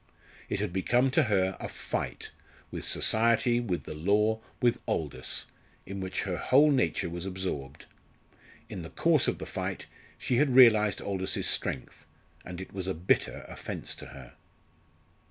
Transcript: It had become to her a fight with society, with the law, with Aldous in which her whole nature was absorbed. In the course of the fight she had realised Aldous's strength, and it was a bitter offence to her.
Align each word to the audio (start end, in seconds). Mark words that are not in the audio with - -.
It 0.49 0.59
had 0.59 0.73
become 0.73 1.11
to 1.11 1.25
her 1.25 1.55
a 1.59 1.69
fight 1.69 2.31
with 2.71 2.83
society, 2.85 3.59
with 3.59 3.83
the 3.83 3.93
law, 3.93 4.39
with 4.59 4.81
Aldous 4.87 5.45
in 5.85 5.99
which 5.99 6.23
her 6.23 6.37
whole 6.37 6.71
nature 6.71 7.07
was 7.07 7.27
absorbed. 7.27 7.85
In 8.67 8.81
the 8.81 8.89
course 8.89 9.27
of 9.27 9.37
the 9.37 9.45
fight 9.45 9.85
she 10.17 10.37
had 10.37 10.49
realised 10.49 11.01
Aldous's 11.03 11.45
strength, 11.45 12.07
and 12.43 12.59
it 12.59 12.73
was 12.73 12.87
a 12.87 12.95
bitter 12.95 13.45
offence 13.47 13.93
to 13.97 14.07
her. 14.07 14.33